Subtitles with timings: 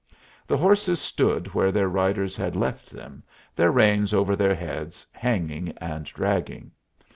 [0.47, 3.21] The horses stood where their riders had left them,
[3.55, 6.71] their reins over their heads, hanging and dragging.